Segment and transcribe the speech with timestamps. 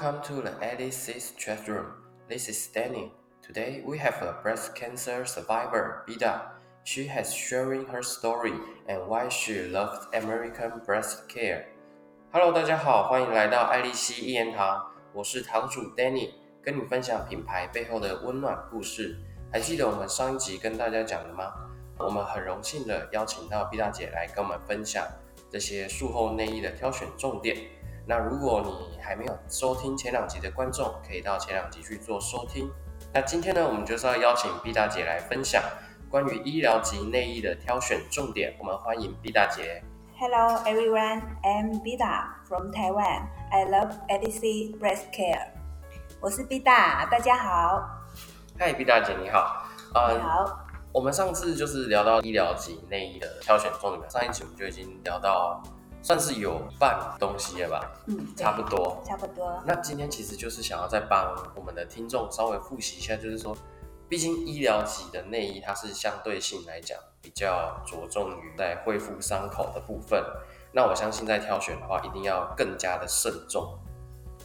[0.00, 1.84] Welcome to the 86th chat room.
[2.26, 3.12] This is Danny.
[3.42, 6.40] Today we have a breast cancer survivor, Bida.
[6.84, 8.54] She has sharing her story
[8.88, 11.66] and why she loved American breast care.
[12.32, 16.30] Hello，大家好，欢迎来到爱丽丝一言堂，我是堂主 Danny，
[16.62, 19.18] 跟你分享品牌背后的温暖故事。
[19.52, 21.52] 还记得我们上一集跟大家讲的吗？
[21.98, 25.06] 我们很荣幸的邀请到 B 大姐来跟我们分享
[25.50, 27.58] 这些术后内衣的挑选重点。
[28.06, 32.70] 那如果你还没有收听前两集的观众，可以到前两集去做收听。
[33.12, 35.62] 那今天呢，我们就是要邀请毕大姐来分享
[36.08, 38.54] 关于医疗级内衣的挑选重点。
[38.58, 39.82] 我们欢迎毕大姐。
[40.18, 43.28] Hello everyone, I'm Bida from Taiwan.
[43.50, 45.48] I love ADC Breast Care.
[46.20, 47.82] 我是 Bida，大家好。
[48.58, 49.64] 嗨，B 大姐你好。
[49.94, 55.62] 呃你好，我们上次就是聊到医疗级内衣的挑选重点，上一集我们就已经聊到，
[56.02, 59.02] 算是有半东西了吧，嗯，差不多。
[59.06, 59.62] 差不多。
[59.66, 63.56] 那今天其实就是想要再帮我们的听众稍微复习一下，就是说，
[64.08, 70.24] 毕竟医疗级的内衣它是相对性来讲比较着重于在恢复伤口的部分。
[70.72, 73.78] 那我相信在挑选的话，一定要更加的慎重。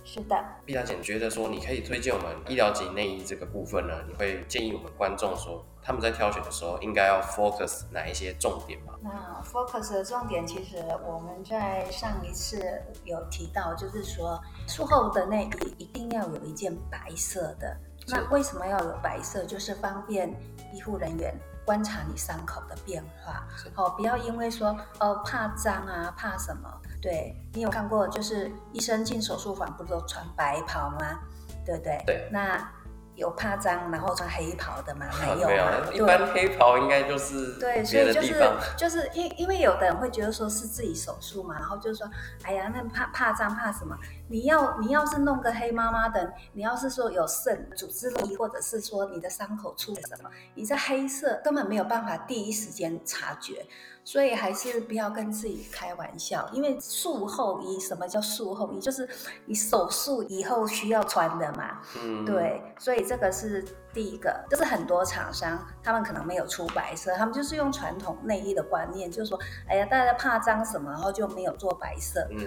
[0.08, 8.94] 是的，毕大姐觉得说，你可以推荐我们医疗级内衣这个部分呢，你会建议我们观众说，他们在挑选的时候应该要 focus 哪一些重点吗？
[9.02, 12.62] 那 focus 的重点其实我们在上一次
[13.04, 17.76] 有提到，就是说术后的内衣一定要有一件白色的。
[18.08, 19.44] 那为什么要有白色？
[19.46, 20.30] 就是方便
[20.72, 23.88] 医护人员观察你伤口的变化好。
[23.88, 26.70] 哦，不要因为说哦怕脏啊，怕什么。
[27.06, 31.20] 对你有看过，就是医生进手术房不是都穿白袍吗？
[31.64, 32.04] 对不对？
[32.08, 32.28] 对。
[32.32, 32.72] 那
[33.14, 35.06] 有怕脏然后穿黑袍的吗？
[35.22, 35.56] 没有没。
[35.56, 38.58] 有，一般黑袍应该就是对，所别以就是的地方。
[38.76, 42.10] 就是因因为有的人会觉得说是自己手术嘛，然后就是说，
[42.44, 43.96] 哎呀，那怕怕脏怕什么？
[44.28, 53.66] 你要你要是弄个黑麻麻的，你要是说有肾组织液，或者是说你的伤口出了什么，你这黑色根本没有办法第一时间察觉，
[54.06, 58.80] 所以还是不要跟自己开玩笑，因为术后衣，什么叫术后衣？
[58.80, 59.10] 就是
[59.46, 61.82] 你手术以后需要穿的嘛。
[62.00, 72.40] 嗯，对，所以这个是第一个，就是很多厂商他们可能没有出白色，他们就是用传统内衣的观念，就是说，哎呀，大家怕脏什么，然后就没有做白色，嗯，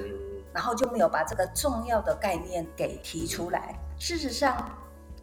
[0.52, 3.76] 然后就没有把这个重要的概念给提出来。
[3.98, 4.56] 事实上，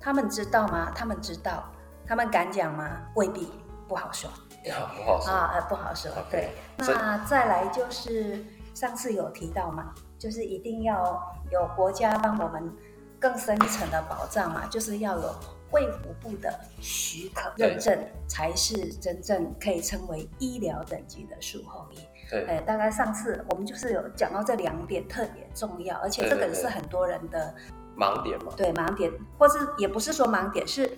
[0.02, 0.91] 他们知道吗？
[0.94, 1.63] 他们知道，
[2.06, 3.00] 他们敢讲吗？
[3.16, 3.53] 未必，
[3.88, 4.35] 不好说好
[4.74, 5.31] 不好说。
[5.31, 6.12] 啊，呃，不好说。
[6.30, 8.44] 对，那再来就是
[8.74, 11.22] 上次有提到嘛，就是一定要
[11.52, 12.72] 有国家帮我们
[13.20, 15.36] 更深一层的保障嘛，就是要有
[15.72, 22.00] 卫福部的许可对认证，才是真正可以称为医疗等级的术后医。
[22.30, 27.53] 对，呃，大概上次我们就是有讲到这两点特别重要，而且这个是很多人的
[27.96, 28.52] 盲点嘛。
[28.58, 30.97] 对盲点，或是也不是说盲点，是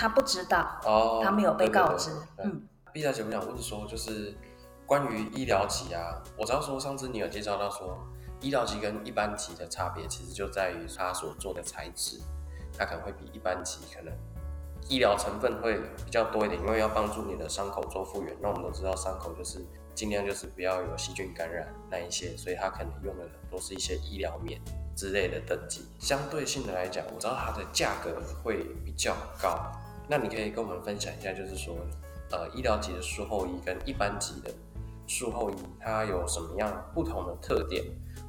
[0.00, 2.10] 他不知道，哦，他没有被对对对告知。
[2.34, 4.34] 对嗯，毕小姐，我想问说，就是
[4.86, 7.98] 关于医疗级啊，我知道说上次你有介绍到说，
[8.40, 12.18] 医疗级跟一般级的差别，其实就在于它所做的材质，
[12.78, 14.10] 它可能会比一般级可能
[14.88, 18.34] 医疗成分会比较多一点，因为要帮助你的伤口做复原。
[18.40, 19.62] 那我们都知道，伤口就是
[19.94, 24.58] 尽量就是不要有细菌感染那一些，所以它可能用的都是一些医疗棉
[24.96, 25.86] 之类的等级。
[25.98, 29.70] 相对性的来讲，我知道它的价格会比较高。
[30.10, 31.76] 那你可以跟我们分享一下，就是说，
[32.32, 34.50] 呃，医疗级的术后衣跟一般级的
[35.06, 37.84] 术后衣，它有什么样不同的特点，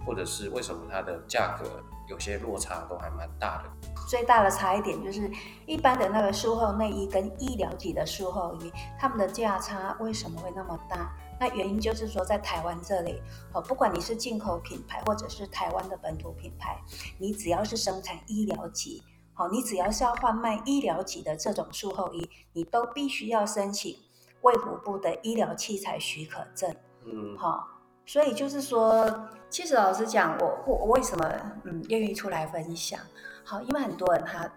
[0.05, 3.89] 或者是为什么它的价格有些落差都还蛮大的？
[4.07, 5.31] 最大的差一点就是，
[5.65, 11.11] 一般的那个术后内衣跟医疗级的术后衣，它们的价差为什么会那么大？
[11.39, 13.19] 那原因就是说，在台湾这里，
[13.53, 16.79] 哦，不管你是进口品牌或者是台湾的本土品牌，
[17.17, 19.01] 你只要是生产医疗级，
[19.33, 23.97] 好，你只要是要贩卖医疗级的这种术后衣，你都必须要申请
[24.41, 26.69] 卫福部的医疗器材许可证。
[27.05, 27.67] 嗯，好、
[28.05, 31.25] 所以就是说，其实老实讲，我我我为什么
[31.63, 32.99] 嗯愿意出来分享？
[33.43, 34.47] 好，因为很多人他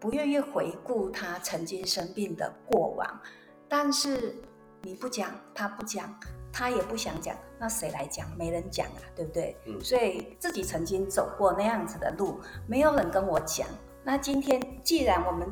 [0.00, 3.20] 不愿意回顾他曾经生病的过往，
[3.68, 4.34] 但是
[4.82, 6.12] 你不讲，他不讲，
[6.50, 8.26] 他也不想讲，那谁来讲？
[8.36, 9.56] 没人讲啊，对不对？
[9.66, 13.68] 嗯所以自己曾经走过那样子的路，没有人跟我讲。
[14.02, 15.48] 那今天既然我们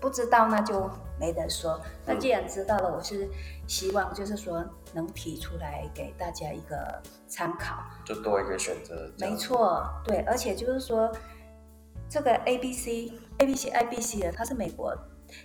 [0.00, 0.88] 不知道，那就
[1.18, 1.80] 没得说。
[2.06, 3.28] 那既然知道了，我是
[3.66, 7.82] 希望就是说能提出来给大家一个参考。
[8.04, 9.10] 就多一个选择。
[9.18, 11.10] 没，错，对，而且就是说
[12.08, 14.96] 这个 A B C A B C I B C 的，它是美国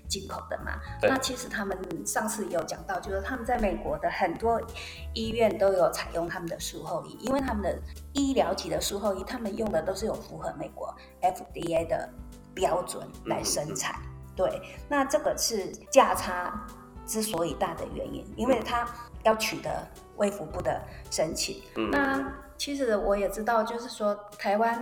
[0.07, 0.79] 进口的嘛。
[1.01, 4.61] 那其实他们上次有讲到，就是他们在美国的很多
[5.13, 7.79] 医院都有采用他们的术后仪，因为他们的
[8.13, 12.07] 医疗级的术后仪，他们用的都是有符合美国 FDA 的
[12.53, 13.95] 标准来生产。
[14.35, 16.65] 对，那这个是价差
[17.05, 18.87] 之所以大的原因，因为它
[19.23, 21.61] 要取得卫福部的申请。
[21.75, 24.81] 嗯那其实我也知道，就是说台湾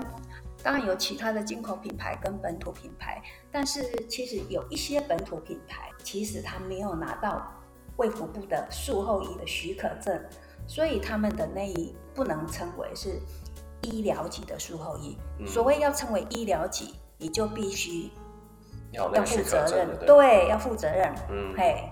[0.61, 3.21] 当然有其他的进口品牌跟本土品牌，
[3.51, 7.51] 但是其实有一些本土品牌，其实它没有拿到
[7.97, 10.21] 卫福部的术后医的许可证，
[10.67, 13.19] 所以他们的那一不能称为是
[13.81, 15.17] 医疗级的术后医。
[15.39, 18.09] 嗯所谓要称为医疗级，你就必须
[18.91, 21.13] 要负责任的，，对，要负责任。
[21.29, 21.87] 嗯，嘿，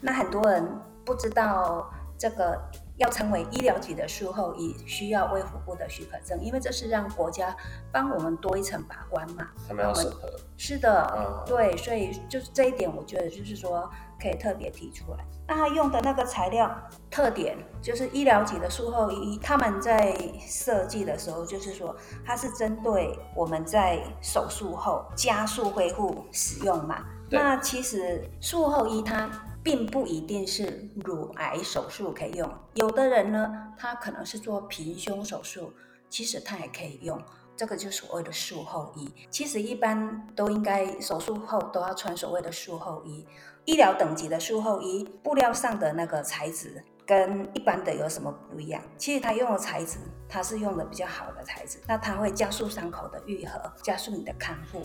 [0.00, 0.68] 那很多人
[1.04, 2.60] 不知道这个
[3.02, 7.54] 要成为医疗级的术后医，需要卫福部的许可证，因为这是让国家
[7.92, 9.48] 帮我们多一层把关嘛。
[9.68, 13.90] 他们要审核，是的，嗯，对，所以就是这一点，我觉得就是说
[14.20, 15.24] 可以特别提出来。
[15.46, 16.70] 那他用的那个材料
[17.10, 21.94] 特点，就是医疗级的术后医，他们在设计的时候，就是说
[22.24, 27.04] 它是针对我们在手术后加速恢复使用嘛。
[27.28, 29.28] 那其实术后医它
[29.62, 35.72] 并不一定是乳癌手术可以用，有的人呢，他可能是做平胸手术，
[36.08, 37.22] 其实他也可以用。
[37.54, 39.12] 这个就是所谓的术后衣。
[39.30, 43.26] 其实一般都应该手术后都要穿所谓的术后衣。
[43.66, 48.82] 医疗等级的术后衣，布料上的那个材质跟一般的有什么不一样？
[48.96, 49.98] 其实它用的材质，
[50.28, 54.82] 它是用的比较好的材质，那它会加速伤口的愈合，加速你的康复。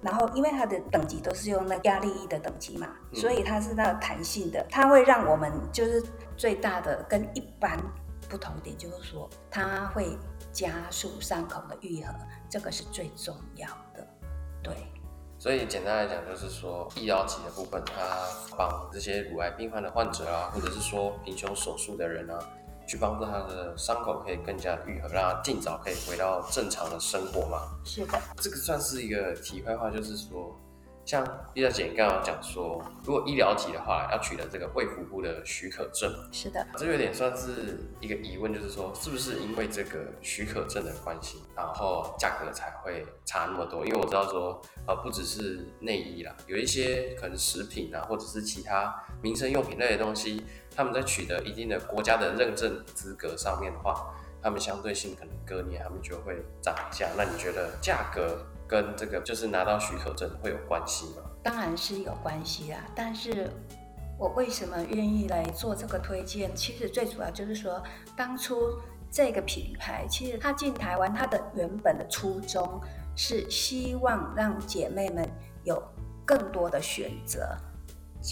[0.00, 6.02] 然后，因为它的等级都是用那压力衣的等级嘛，嗯所以它是那个弹性的，它会让我们就是
[6.36, 7.78] 最大的跟一般
[8.28, 10.16] 不同点，就是说它会
[10.52, 12.14] 加速伤口的愈合，
[12.48, 14.06] 这个是最重要的。
[14.62, 14.74] 对，
[15.38, 22.38] 所以简单来讲，就是说医疗级的部分，它帮这些乳癌病患的患者啊，或者是说平胸手术的人啊，
[22.88, 27.68] 去帮助他的伤口可以更加愈合，让他尽早可以回到正常的生活嘛。
[27.84, 30.58] 是的，这个算是一个题外话，就是说，
[31.08, 31.24] 像
[31.54, 43.86] 丽小姐你刚刚有讲说，如果医疗级的话，要取得这个卫福部的许可证，是的，这有点算是一个疑问，就是说，是不是因为这个许可证的关系，然后价格才会差那么多？
[43.86, 50.44] 因为我知道说，呃，不只是内衣啦，有一些可能食品啊，或者是其他民生用品类的东西，
[50.76, 57.08] 他们在取得一定的国家的认证资格上面的话，他们相对性可能隔年他们就会涨价。
[57.16, 61.22] 那你觉得价格跟这个就是拿到许可证会有关系吗？
[61.42, 62.78] 当然是有关系啦。
[62.94, 63.50] 但是
[64.18, 66.54] 我为什么愿意来做这个推荐？
[66.54, 67.82] 其实最主要就是说，
[68.16, 68.78] 当初
[69.10, 72.80] 这个品牌其实它进台湾，它的原本的初衷
[73.16, 75.26] 是希望让姐妹们
[75.64, 75.82] 有
[76.26, 77.56] 更多的选择。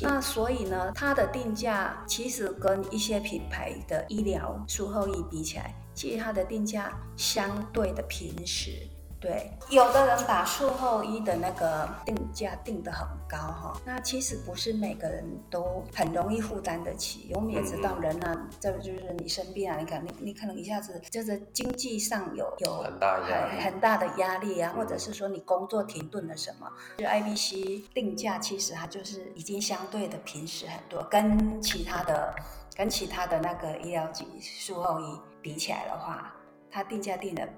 [0.02, 8.86] 那所以呢，它的定价其实跟一些品牌的医疗术后衣比起来，其实它的定价相对的平实。
[9.18, 17.32] 对，有的人把术后医的那个定价定得很高哈，那其实不是每个人都很容易负担得起。
[17.34, 32.34] 我们也知道人啊，这就是你生病啊，你可能你你可能一下子就是经济上有有很大压力很很大的压力啊，嗯或者是说你工作停顿了什么，就 IBC 定价其实它就是已经相对的平实很多，跟其他的
[32.76, 36.34] 跟其他的那个医疗级术后衣比起来的话，
[36.68, 37.48] 它定价定的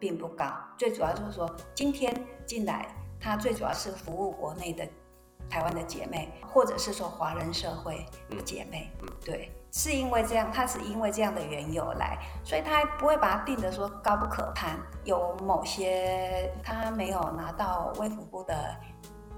[0.00, 0.44] 并不高。
[0.76, 2.12] 最主要就是说，今天
[2.44, 2.88] 进来，
[3.20, 4.84] 它最主要是服务国内的
[5.48, 9.52] 台湾的姐妹，或者是说华人社会的姐妹，嗯对。
[9.70, 14.76] 是因为这样，它是因为这样的缘由来，所以他不会把它定的说高不可攀。
[15.04, 18.74] 有某些他没有拿到卫福部的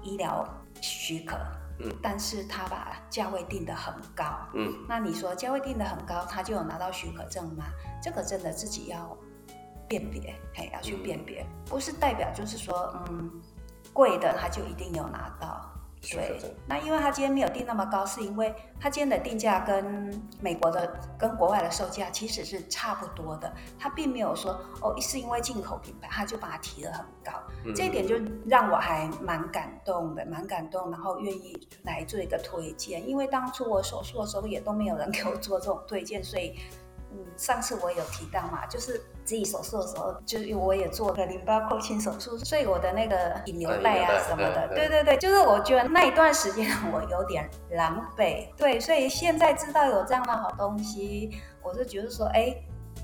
[0.01, 0.43] 医疗
[0.81, 1.37] 许可，
[1.83, 4.25] 嗯但是他把价位定得很高。
[4.53, 7.65] 嗯，那你说价位定得很高，他就有拿到许可证吗？
[8.01, 9.17] 这个真的自己要
[9.87, 13.31] 辨别，哎，要去辨别，不是代表就是说，嗯，
[13.93, 15.69] 贵的他就一定有拿到。
[16.01, 27.31] 对那因为它今天没有定那么高，是因为它今天的定价跟美国的、跟国外的售价其实是差不多的，它并没有说哦，是因为进口品牌，它就把它提得很高，
[27.65, 28.15] 嗯这一点就
[28.47, 36.57] 让我还蛮感动的，蛮感动，然后愿意来做一个推荐，因为当初我手术的时候也都没有人给我做这种推荐，所以。
[37.13, 52.55] 嗯，上次我有提到嘛，就是自己手术的时候，就是我也做了淋巴扩清手术，所以我的那个引流带啊什么的，对对对对，就是我觉得那一段时间我有点狼狈，对，所以现在知道有这样的好东西，我是觉得说，哎，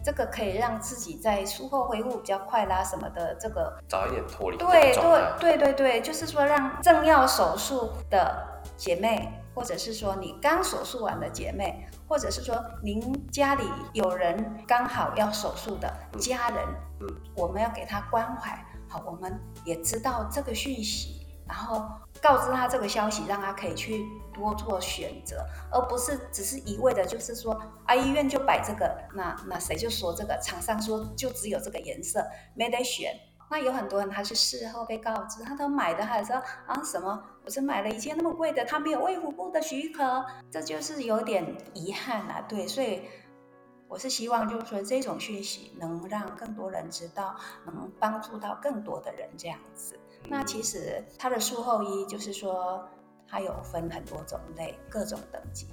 [0.04, 8.46] 这个可以让自己在术后恢复比较快啦，什么的，这个早一点脱离对对对对对，就是说让正要手术的
[8.76, 16.66] 姐妹，或者是说你刚手术完的姐妹，或者是说您家里有人刚好要手术的家人，
[17.02, 21.16] 嗯，我们要给他关怀，好，我们也知道这个讯息。
[21.48, 21.90] 然后
[22.22, 27.54] 告知他这个消息，让他可以去多做选择，而不是只是一味的，就是说
[27.86, 32.22] 啊，医院就摆这个，那那谁就说这个，厂商说就只有这个颜色，
[32.54, 33.14] 没得选。
[33.50, 36.36] 那有很多人他是事后被告知，他都买的，还说
[36.66, 42.42] 啊什么，我是买了一件那么贵的，他没有卫福部的许可，这就是有点遗憾啊。
[42.50, 43.04] 对，所以
[43.88, 47.36] 我是希望就是说这种讯息能让更多人知道，
[47.66, 49.98] 能帮助到更多的人这样子。
[50.28, 52.86] 那其实它的术后医就是说，
[53.30, 55.68] 它有分很多种类、各种等级。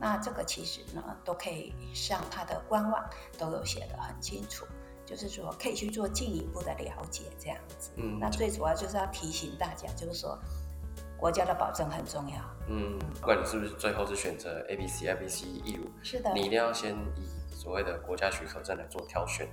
[0.00, 3.04] 那这个其实呢，都可以上它的官网，
[3.36, 4.64] 都有写的很清楚，
[5.08, 7.90] 就是说可以去做进一步的了解这样子。
[7.96, 8.18] 嗯。
[8.20, 10.38] 那最主要就是要提醒大家，就是说
[11.16, 12.36] 国家的保证很重要。
[12.68, 12.98] 嗯。
[13.20, 19.48] 不管你是不是最后是选择 A、B、C、A、B、C 义乳，是的，你一定要先以所谓的国家许可证来做挑选。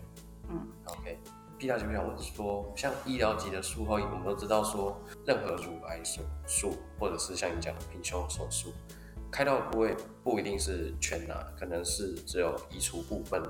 [0.49, 0.67] 嗯。
[0.87, 1.17] OK。
[1.57, 8.73] 第二就想问说，像医疗级的术后，我们都知道说，任何乳癌手术，或者是像你讲的平胸手术，
[9.31, 13.41] 开刀部位不一定是全拿，可能是只有移除部分，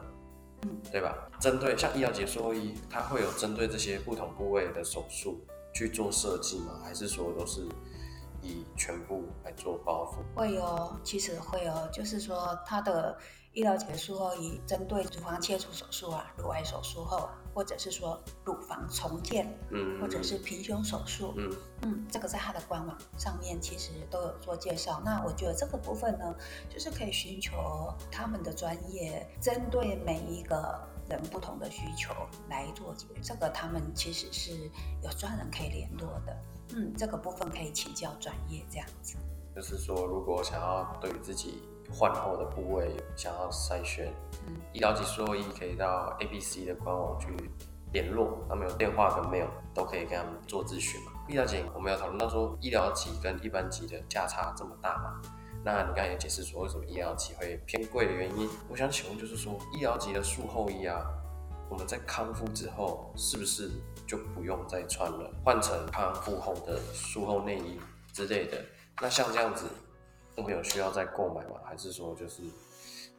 [0.66, 1.16] 嗯，对吧？
[1.40, 5.40] 针对像医疗级术后医，它会有针对这些不同部位的手术
[5.74, 6.80] 去做设计吗？
[6.84, 7.62] 还是说都是
[8.42, 10.38] 以全部来做包覆？
[10.38, 13.16] 会有，其实会有，就是说它的
[13.56, 17.42] 医疗结束后以，针对乳房切除手术啊，乳癌手术后啊。
[17.56, 21.50] 或者是说乳房重建，嗯，或者是平胸手术，嗯
[21.84, 25.02] 嗯，这个在它的官网上面其实都有做介绍。
[25.06, 26.36] 那我觉得这个部分呢，
[26.70, 27.54] 就是可以寻求
[28.12, 32.14] 他们的专业，针对每一个人不同的需求
[32.50, 33.06] 来做解。
[33.24, 34.70] 这个他们其实是
[35.02, 36.38] 有专人可以联络的，
[36.76, 39.16] 嗯，这个部分可以请教专业这样子。
[39.56, 44.14] 就是说，如果想要对自己换后的部位想要筛选，
[44.74, 47.28] 医疗级术后医可以到 A B C 的官网去
[47.94, 51.12] 联络，他们有电话跟 mail 都可以跟他们做咨询嘛。
[51.28, 55.22] 医疗级我们有讨论到说，医疗级跟一般级的价差这么大嘛？
[55.64, 58.48] 那你刚才也解释说，为什么医疗级会偏贵的原因？
[58.70, 61.04] 我想请问就是说，医疗级的术后衣啊，
[61.70, 63.72] 我们在康复之后是不是
[64.06, 67.80] 就不用再穿了，换成康复后的术后内衣
[68.14, 68.58] 之类的？
[69.02, 69.66] 那像这样子，
[70.36, 71.60] 都没有需要再购买吗？
[71.64, 72.44] 还是说就是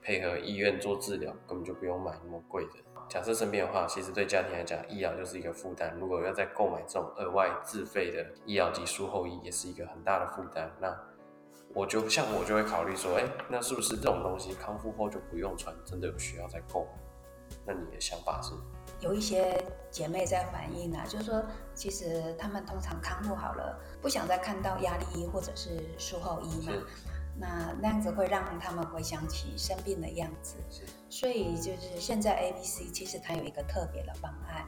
[0.03, 2.73] 配合医院做治疗，根本就不用买那么贵的？
[3.09, 5.97] 假设生病的话，其实对家庭来讲，医疗就是一个负担。
[5.99, 10.71] 如果要再购买这种额外自费的医疗及术后衣，也是一个很大的负担。
[10.81, 10.95] 那
[11.73, 15.75] 我就像我就会考虑说，哎，那是不是这种东西康复后就不用穿？
[15.85, 17.06] 真的有需要再购买？
[17.67, 18.53] 那你的想法是？
[19.01, 21.45] 有一些姐妹在反映啊，就是说，
[21.75, 26.73] 其实她们通常康复好了，不想再看到压力衣或者是术后衣嘛，
[27.37, 30.57] 那那样子会让他们回想起生病的样子。
[31.11, 34.65] 所以就是现在 A B C 其实它有一个特别的方案，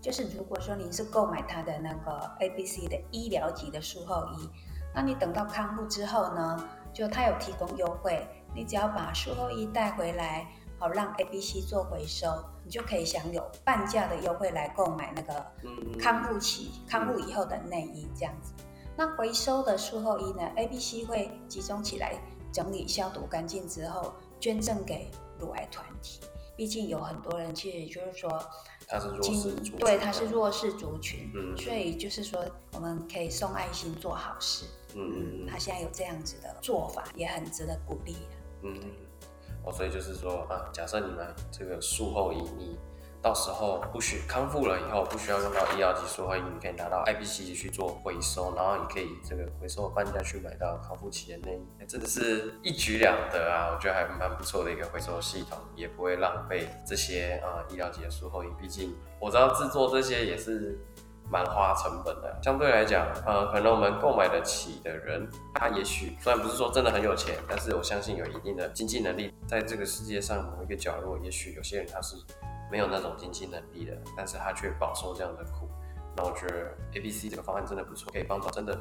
[0.00, 4.48] 就是如果说您是购买它的那个 A B C 的医疗级的术后衣，
[4.94, 10.46] 那你等到康复之后呢，就它有提供优惠，你只要把术后衣带回来。
[10.78, 12.28] 好，让 A、B、C 做回收，
[12.64, 15.46] 你就可以享有半价的优惠来购买那个
[15.98, 18.52] 康复期、康复以后的内衣这样子。
[18.96, 22.14] 那回收的术后衣呢？A、B、C 会集中起来
[22.52, 26.20] 整理、消毒干净之后，捐赠给乳癌团体。
[26.56, 28.42] 毕竟有很多人其实就是说，
[28.88, 32.42] 他是弱势族群，对，他是弱势族群，所以就是说
[32.72, 34.64] 我们可以送爱心做好事。
[34.94, 38.16] 嗯嗯他现在有这样子的做法，也很值得鼓励
[38.62, 38.78] 嗯。
[39.66, 42.78] 哦，所以就是说啊，假设你买这个术后衣，你
[43.20, 53.74] 到时候不需康复了以后，不需要用到医疗级术后衣，你可以拿到 IBC 去做回收，然后你可以这个回收半价去买到康复期的内衣，真的是一举两得啊！
[53.74, 58.46] 我觉得还蛮不错的一个回收系统，也不会浪费这些啊医疗级的术后衣。
[58.60, 60.78] 毕竟我知道制作这些也是。
[61.28, 72.14] 蛮花成本的，相对来讲，呃，可能我们购买得起的人，他也许虽然不是说真的很有钱，但是我相信有一定的经济能力，在这个世界上某一个角落，也许有些人他是
[72.70, 75.68] 没有那种经济能力的，但是他却饱受这样的苦。
[76.16, 78.78] 那我觉得 A B C 这个方案真的不错，可以帮助真的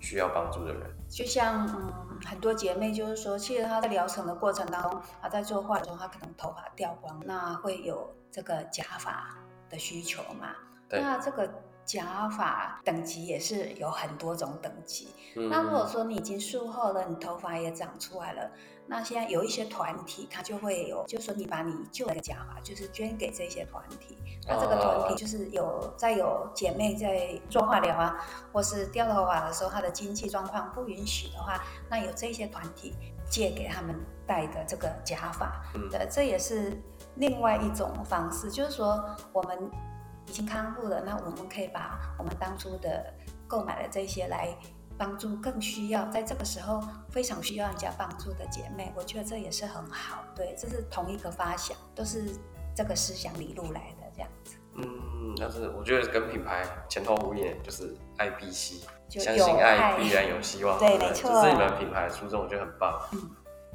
[0.00, 0.82] 需要帮助的人。
[1.10, 1.92] 就像嗯，
[2.24, 9.28] 很多姐妹就是说，其实她在疗程的过程当中，她在做化妆，她可能头发掉光，那会有这个假发
[9.68, 10.48] 的需求嘛？
[10.88, 11.46] 那这个。
[11.84, 15.08] 假发等级也是有很多种等级。
[15.36, 18.50] 嗯那如果说你已经术后了，你头发也长出来了，
[18.86, 24.18] 那现在有一些团体，它就会有，就是说你把你旧的假发，就是捐给这些团体。
[24.46, 28.22] 那这个团体就是有在有姐妹在做化疗啊，
[28.52, 32.94] 或是掉头发的时候，她的经济状况不允许的话，那有这些团体
[33.30, 36.78] 借给他们戴的这个假发，嗯对，这也是
[37.14, 39.70] 另外一种方式，就是说我们
[40.32, 43.12] 已经康复了，那我们可以把我们当初的
[43.46, 44.48] 购买的这些来
[44.96, 50.24] 帮助更需要在这个时候非常需要人家帮助的姐妹，我觉得这也是很好。
[50.34, 52.34] 对，这是同一个发想，都是
[52.74, 54.56] 这个思想理路来的这样子。
[54.76, 62.98] 嗯，但是我觉得跟品牌前后呼应，就是爱必惜，相信爱必然有希望，不对没错这是你们品牌的初衷，我觉得很棒。
[63.12, 63.30] 嗯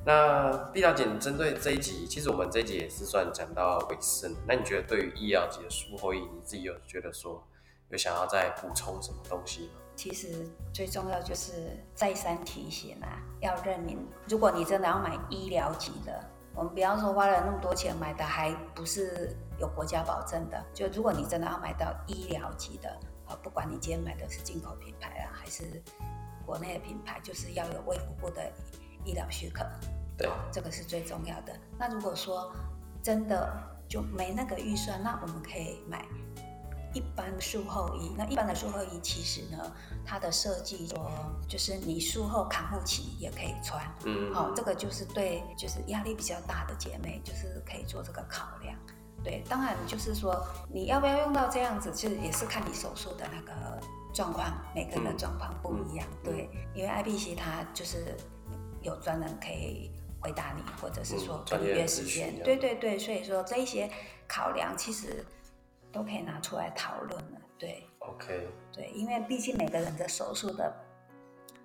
[0.08, 4.34] 那毕大姐，你针对这一集，其实我们这一集也是算讲到尾声。
[4.48, 7.46] 那你觉得对于医疗级的术后医，你自己有觉得说
[7.90, 9.82] 有想要再补充什么东西吗？
[9.98, 14.00] 其实最重要就是再三提醒啊，要认明，
[14.30, 16.24] 如果你真的要买医疗级的，
[16.56, 22.90] 我们不要说花了那么多钱买的还不是有国家保证的，就如果你真的要买到医疗级的，
[23.26, 25.84] 啊，不管你今天买的是进口品牌啊，还是
[26.46, 28.42] 国内的品牌，就是要有卫福部的
[29.04, 29.66] 医疗许可，
[30.18, 31.54] 对，这个是最重要的。
[31.78, 32.52] 那如果说
[33.04, 33.54] 真的
[33.88, 36.06] 就没那个预算，那我们可以买
[36.94, 38.12] 一般术后衣。
[38.18, 39.72] 那一般的术后衣其实呢，
[40.06, 41.12] 它的设计说
[41.48, 43.82] 就是你术后康复期也可以穿。
[44.06, 48.76] 嗯，好、这个就是对就是压力比较大的姐妹，就是可以做这个考量。
[49.24, 53.80] 对，当然就是说你要不要用到这样子，就是也是看你手术的那个
[54.14, 56.08] 状况，每个人的嗯状况不一样。
[56.24, 58.16] 嗯对，因为 IBC 它就是
[58.82, 63.90] 有专人可以回答你，或者是说跟你约时间对对对，所以说这一些
[64.28, 65.26] 考量其实
[65.92, 67.42] 都可以拿出来讨论了。
[67.58, 70.74] 对 OK，对，因为毕竟每个人的手术的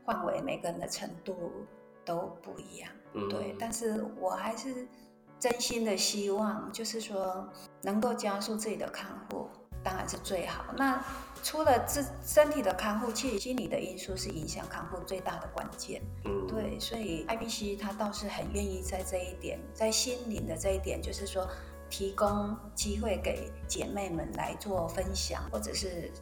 [0.04, 1.52] 范围、每个人的程度
[2.04, 2.90] 都不一样。
[3.14, 4.88] 嗯，对，但是我还是
[5.38, 7.46] 真心的希望，就是说
[7.82, 9.50] 能够加速自己的康复，
[9.82, 10.64] 当然是最好。
[10.76, 11.04] 那
[11.42, 16.00] 除了自身体的康复，其实心理的因素是影响康复最大的关键。
[16.24, 21.48] 嗯，对，所以 IBC 他倒是很愿意在这一点，在心灵的这一点，就是说
[21.90, 26.12] 提供机会给姐妹们来做分享，或者是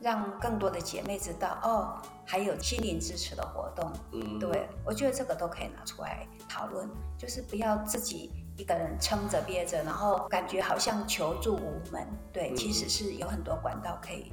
[0.00, 3.92] 让更多的姐妹知道哦，还有心灵支持的活动。
[4.12, 6.88] 嗯，对，我觉得这个都可以拿出来讨论，
[7.18, 12.06] 就是不要自己一个人撑着憋着，然后感觉好像求助无门。
[12.32, 14.32] 对，嗯其实是有很多管道可以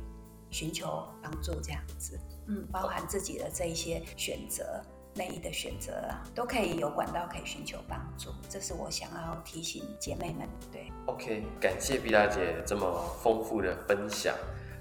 [0.50, 2.20] 寻求帮助，这样子。
[2.48, 4.82] 嗯，包含自己的这一些选择。
[5.14, 10.48] 内衣的选择啊，都可以有管道可以寻求帮助，这是我想要提醒姐妹们。
[10.72, 12.90] 对，OK，感谢毕大姐这么
[13.22, 14.34] 丰富的分享。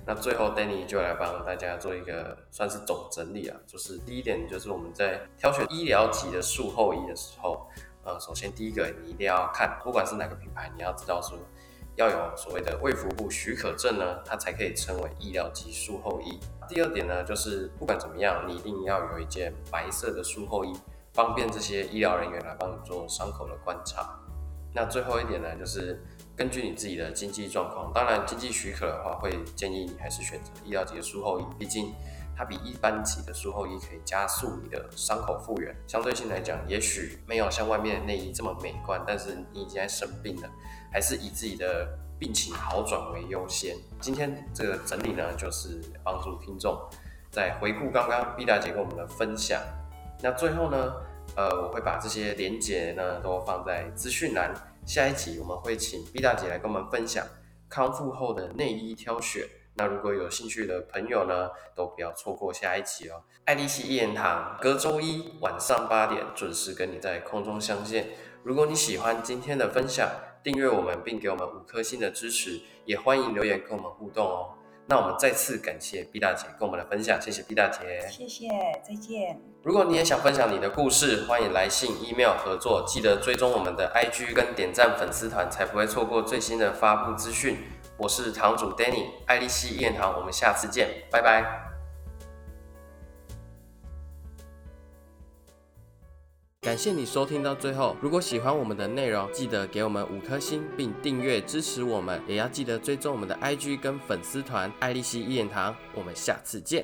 [0.06, 7.68] 那最后，Danny 就来帮大家做一个算是总整理啊，就是第一点，就是我们在挑选医疗级的术后衣的时候，
[8.02, 11.36] 呃，首先第一个你一定要看，不管是哪个品牌，你要知道说
[11.96, 16.40] 要有所谓的卫福部许可证呢，它才可以称为医疗级术后衣。
[16.68, 20.72] 第二点呢，就是不管怎么样，你一定要有一件白色的术后衣，
[21.12, 24.18] 方便这些医疗人员来帮你做伤口的观察。
[24.72, 26.00] 那最后一点呢，就是
[26.36, 31.92] 根据你自己的经济状况，当然经济许可的话，会建议你还是选择医疗级的术后衣，毕竟
[32.40, 35.76] 它比一般级的术后衣可以加速你的伤口复原。
[35.86, 40.48] 相对性来讲，也许没有像外面的内衣这么美观，但是你已经在生病了，
[40.90, 41.86] 还是以自己的
[42.18, 43.76] 病情好转为优先。
[44.00, 46.80] 今天这个整理呢，就是帮助听众
[47.30, 49.60] 在回顾刚刚毕大姐跟我们的分享。
[50.22, 50.94] 那最后呢，
[51.36, 54.54] 呃，我会把这些连结呢都放在资讯栏。
[54.86, 57.26] 下一集我们会请毕大姐来跟我们分享
[57.68, 59.46] 康复后的内衣挑选。
[59.80, 63.22] 那如果有兴趣的朋友呢，都不要错过下一集哦。
[63.46, 68.08] 爱丽丝一言堂隔周一晚上八点准时跟你在空中相见。
[68.42, 70.06] 如果你喜欢今天的分享，
[70.44, 74.50] 订阅我们并给我们五颗星的支持，也欢迎留言跟我们互动哦。
[74.84, 78.06] 那我们再次感谢毕大姐跟我们的分享，谢谢毕大姐。
[78.10, 78.48] 谢谢，
[78.86, 79.40] 再见。
[79.62, 87.56] 如果你也想分享你的故事，欢迎来信、email 合作，记得追踪我们的 IG 跟点赞粉丝团，才不会错过最新的发布资讯。
[88.00, 91.44] 我是堂主 Danny，爱丽丝一言堂，我们下次见，拜拜。
[96.62, 97.94] 感谢你收听到最后。
[98.00, 105.76] 如果喜欢我们的内容，记得给我们五颗星，并订阅支持我们，也要记得追踪我们的 IG 跟粉丝团爱丽丝一言堂。
[105.94, 106.78] 我们下次见。